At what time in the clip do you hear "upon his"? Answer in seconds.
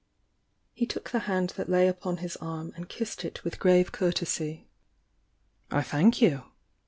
1.87-2.35